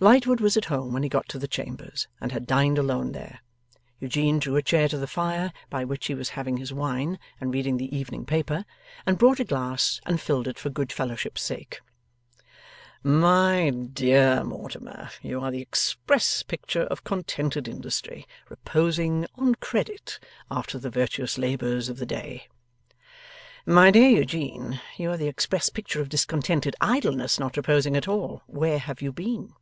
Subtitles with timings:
[0.00, 3.40] Lightwood was at home when he got to the Chambers, and had dined alone there.
[3.98, 7.52] Eugene drew a chair to the fire by which he was having his wine and
[7.52, 8.64] reading the evening paper,
[9.06, 11.80] and brought a glass, and filled it for good fellowship's sake.
[13.02, 20.78] 'My dear Mortimer, you are the express picture of contented industry, reposing (on credit) after
[20.78, 22.46] the virtuous labours of the day.'
[23.66, 28.42] 'My dear Eugene, you are the express picture of discontented idleness not reposing at all.
[28.46, 29.54] Where have you been?